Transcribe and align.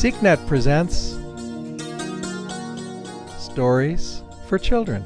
SikhNet 0.00 0.46
presents 0.46 1.18
Stories 3.38 4.22
for 4.46 4.58
Children. 4.58 5.02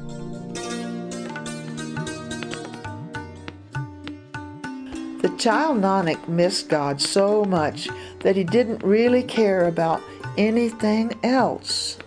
The 5.21 5.35
child 5.37 5.81
Nanak 5.81 6.29
missed 6.29 6.69
God 6.69 7.01
so 7.01 7.43
much 7.43 7.89
that 8.21 8.37
he 8.37 8.45
didn't 8.45 8.83
really 8.83 9.21
care 9.21 9.67
about 9.67 10.01
anything 10.37 11.19
else. 11.23 11.97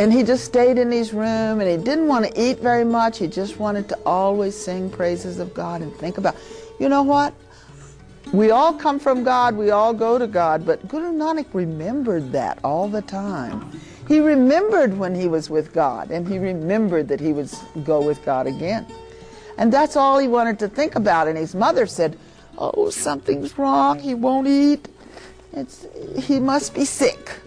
And 0.00 0.12
he 0.12 0.24
just 0.24 0.44
stayed 0.44 0.78
in 0.78 0.90
his 0.90 1.12
room 1.12 1.60
and 1.60 1.70
he 1.70 1.76
didn't 1.76 2.08
want 2.08 2.26
to 2.26 2.42
eat 2.42 2.58
very 2.58 2.84
much. 2.84 3.20
He 3.20 3.28
just 3.28 3.60
wanted 3.60 3.88
to 3.90 3.98
always 4.04 4.56
sing 4.56 4.90
praises 4.90 5.38
of 5.38 5.54
God 5.54 5.80
and 5.80 5.94
think 5.94 6.18
about, 6.18 6.34
you 6.80 6.88
know 6.88 7.04
what? 7.04 7.34
We 8.32 8.50
all 8.50 8.72
come 8.72 8.98
from 8.98 9.24
God, 9.24 9.56
we 9.56 9.70
all 9.70 9.92
go 9.92 10.18
to 10.18 10.26
God, 10.26 10.64
but 10.64 10.88
Guru 10.88 11.12
Nanak 11.12 11.46
remembered 11.52 12.32
that 12.32 12.58
all 12.64 12.88
the 12.88 13.02
time. 13.02 13.78
He 14.08 14.20
remembered 14.20 14.96
when 14.96 15.14
he 15.14 15.28
was 15.28 15.50
with 15.50 15.74
God, 15.74 16.10
and 16.10 16.26
he 16.26 16.38
remembered 16.38 17.08
that 17.08 17.20
he 17.20 17.32
would 17.32 17.50
go 17.84 18.00
with 18.00 18.24
God 18.24 18.46
again. 18.46 18.86
And 19.58 19.70
that's 19.70 19.96
all 19.96 20.18
he 20.18 20.28
wanted 20.28 20.58
to 20.60 20.68
think 20.68 20.94
about. 20.94 21.28
And 21.28 21.36
his 21.36 21.54
mother 21.54 21.86
said, 21.86 22.18
Oh, 22.56 22.90
something's 22.90 23.58
wrong. 23.58 23.98
He 23.98 24.14
won't 24.14 24.48
eat. 24.48 24.88
It's, 25.52 25.86
he 26.18 26.40
must 26.40 26.74
be 26.74 26.84
sick. 26.84 27.38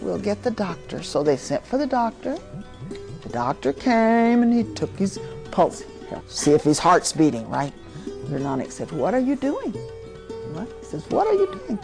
We'll 0.00 0.18
get 0.18 0.42
the 0.42 0.50
doctor. 0.50 1.02
So 1.02 1.22
they 1.22 1.36
sent 1.36 1.64
for 1.66 1.78
the 1.78 1.86
doctor. 1.86 2.38
The 3.22 3.28
doctor 3.28 3.72
came 3.72 4.42
and 4.42 4.52
he 4.52 4.64
took 4.74 4.96
his 4.96 5.18
pulse. 5.50 5.84
See 6.28 6.52
if 6.52 6.62
his 6.62 6.78
heart's 6.78 7.12
beating, 7.12 7.48
right? 7.48 7.72
Nanak 8.28 8.70
said, 8.70 8.90
What 8.92 9.14
are 9.14 9.20
you 9.20 9.36
doing? 9.36 9.74
What? 10.54 10.68
He 10.80 10.86
says, 10.86 11.08
What 11.10 11.26
are 11.26 11.34
you 11.34 11.46
doing? 11.46 11.78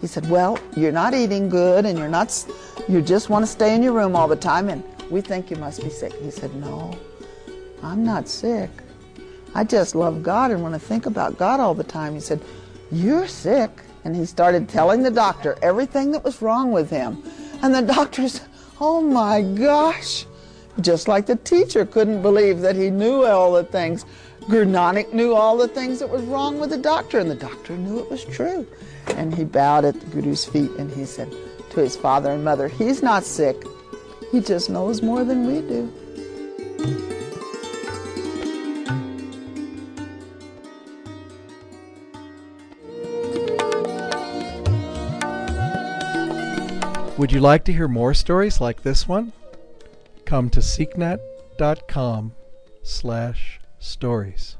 He 0.00 0.06
said, 0.06 0.28
Well, 0.28 0.58
you're 0.76 0.92
not 0.92 1.14
eating 1.14 1.48
good 1.48 1.86
and 1.86 1.98
you're 1.98 2.08
not, 2.08 2.46
you 2.88 3.00
just 3.02 3.30
want 3.30 3.44
to 3.44 3.50
stay 3.50 3.74
in 3.74 3.82
your 3.82 3.92
room 3.92 4.14
all 4.14 4.28
the 4.28 4.36
time 4.36 4.68
and 4.68 4.82
we 5.10 5.20
think 5.20 5.50
you 5.50 5.56
must 5.56 5.82
be 5.82 5.90
sick. 5.90 6.12
He 6.14 6.30
said, 6.30 6.54
No, 6.56 6.96
I'm 7.82 8.04
not 8.04 8.28
sick. 8.28 8.70
I 9.54 9.64
just 9.64 9.94
love 9.94 10.22
God 10.22 10.50
and 10.50 10.62
want 10.62 10.74
to 10.74 10.80
think 10.80 11.06
about 11.06 11.38
God 11.38 11.60
all 11.60 11.74
the 11.74 11.84
time. 11.84 12.14
He 12.14 12.20
said, 12.20 12.40
You're 12.90 13.26
sick. 13.26 13.70
And 14.04 14.14
he 14.14 14.24
started 14.24 14.68
telling 14.68 15.02
the 15.02 15.10
doctor 15.10 15.58
everything 15.62 16.12
that 16.12 16.22
was 16.22 16.40
wrong 16.40 16.70
with 16.70 16.90
him. 16.90 17.22
And 17.62 17.74
the 17.74 17.82
doctor 17.82 18.28
said, 18.28 18.46
Oh 18.80 19.00
my 19.00 19.42
gosh. 19.42 20.26
Just 20.80 21.08
like 21.08 21.26
the 21.26 21.36
teacher 21.36 21.86
couldn't 21.86 22.20
believe 22.20 22.60
that 22.60 22.76
he 22.76 22.90
knew 22.90 23.24
all 23.24 23.52
the 23.52 23.64
things. 23.64 24.04
Nanak 24.48 25.12
knew 25.12 25.34
all 25.34 25.56
the 25.56 25.68
things 25.68 25.98
that 25.98 26.08
was 26.08 26.22
wrong 26.22 26.60
with 26.60 26.70
the 26.70 26.78
doctor, 26.78 27.18
and 27.18 27.30
the 27.30 27.34
doctor 27.34 27.76
knew 27.76 27.98
it 27.98 28.10
was 28.10 28.24
true. 28.24 28.66
And 29.08 29.34
he 29.34 29.44
bowed 29.44 29.84
at 29.84 30.00
the 30.00 30.06
Guru's 30.06 30.44
feet 30.44 30.70
and 30.78 30.90
he 30.90 31.04
said 31.04 31.32
to 31.70 31.80
his 31.80 31.96
father 31.96 32.30
and 32.30 32.44
mother, 32.44 32.68
He's 32.68 33.02
not 33.02 33.24
sick. 33.24 33.56
He 34.32 34.40
just 34.40 34.70
knows 34.70 35.02
more 35.02 35.24
than 35.24 35.46
we 35.46 35.60
do. 35.60 35.92
Would 47.18 47.32
you 47.32 47.40
like 47.40 47.64
to 47.64 47.72
hear 47.72 47.88
more 47.88 48.12
stories 48.12 48.60
like 48.60 48.82
this 48.82 49.08
one? 49.08 49.32
Come 50.26 50.50
to 50.50 50.60
sikhnet.com 50.60 52.34
slash 52.82 53.60
stories. 53.86 54.56